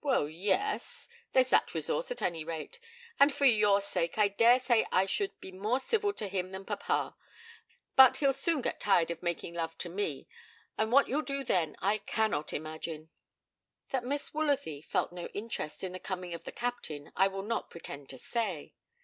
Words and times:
'Well, 0.00 0.28
yes; 0.28 1.08
there's 1.30 1.50
that 1.50 1.72
resource 1.72 2.10
at 2.10 2.20
any 2.20 2.42
rate, 2.42 2.80
and 3.20 3.32
for 3.32 3.44
your 3.44 3.80
sake 3.80 4.18
I 4.18 4.26
dare 4.26 4.58
say 4.58 4.84
I 4.90 5.06
should 5.06 5.38
be 5.40 5.52
more 5.52 5.78
civil 5.78 6.12
to 6.14 6.26
him 6.26 6.50
than 6.50 6.64
papa. 6.64 7.14
But 7.94 8.16
he'll 8.16 8.32
soon 8.32 8.62
get 8.62 8.80
tired 8.80 9.12
of 9.12 9.22
making 9.22 9.54
love 9.54 9.78
to 9.78 9.88
me, 9.88 10.26
and 10.76 10.90
what 10.90 11.06
you'll 11.06 11.22
do 11.22 11.44
then 11.44 11.76
I 11.80 11.98
cannot 11.98 12.52
imagine.' 12.52 13.10
That 13.90 14.02
Miss 14.04 14.30
Woolsworthy 14.34 14.82
felt 14.84 15.12
no 15.12 15.26
interest 15.26 15.84
in 15.84 15.92
the 15.92 16.00
coming 16.00 16.34
of 16.34 16.42
the 16.42 16.50
Captain 16.50 17.12
I 17.14 17.28
will 17.28 17.44
not 17.44 17.70
pretend 17.70 18.08
to 18.08 18.18
say. 18.18 18.74